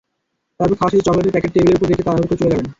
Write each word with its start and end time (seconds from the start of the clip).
তারপর 0.57 0.77
খাওয়া 0.79 0.91
শেষে 0.91 1.07
চকলেটের 1.07 1.33
প্যাকেট 1.33 1.51
টেবিলের 1.53 1.77
ওপর 1.77 1.87
রেখে 1.91 2.05
তাড়াহুড়ো 2.05 2.27
করে 2.29 2.39
চলে 2.41 2.51
যাবেন। 2.53 2.67